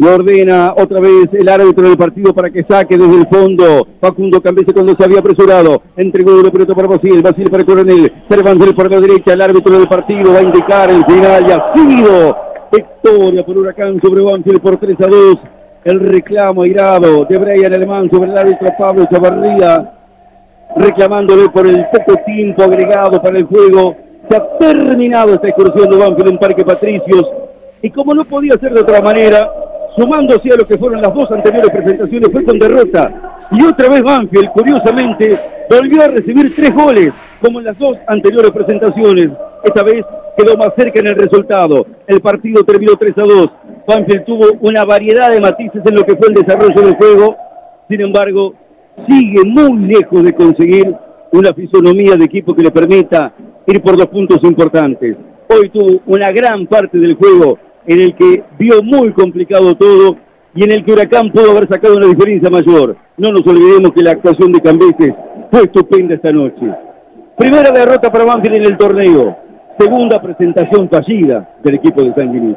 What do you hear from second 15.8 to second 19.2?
El reclamo airado de Brian Alemán sobre el árbitro Pablo